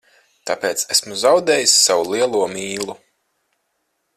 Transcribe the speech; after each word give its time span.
Tāpēc 0.49 0.83
esmu 0.95 1.17
zaudējis 1.23 1.75
savu 1.81 2.07
lielo 2.15 2.41
mīlu. 2.55 2.97